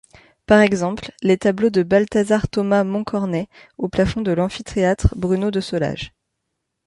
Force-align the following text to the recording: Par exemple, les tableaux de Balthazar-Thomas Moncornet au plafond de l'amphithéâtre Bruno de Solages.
Par 0.47 0.61
exemple, 0.61 1.11
les 1.21 1.37
tableaux 1.37 1.69
de 1.69 1.83
Balthazar-Thomas 1.83 2.83
Moncornet 2.83 3.47
au 3.77 3.87
plafond 3.87 4.21
de 4.21 4.31
l'amphithéâtre 4.31 5.13
Bruno 5.15 5.51
de 5.51 5.59
Solages. 5.61 6.11